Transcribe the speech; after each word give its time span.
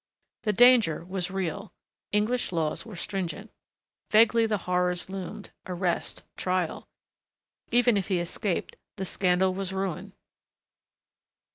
The 0.41 0.53
danger 0.53 1.05
was 1.05 1.29
real. 1.29 1.71
English 2.11 2.51
laws 2.51 2.87
were 2.87 2.95
stringent. 2.95 3.51
Vaguely 4.09 4.47
the 4.47 4.57
horrors 4.65 5.11
loomed 5.11 5.51
arrest, 5.67 6.23
trial.... 6.37 6.87
Even 7.71 7.95
if 7.97 8.07
he 8.07 8.17
escaped 8.17 8.77
the 8.95 9.05
scandal 9.05 9.53
was 9.53 9.71
ruin.... 9.71 10.13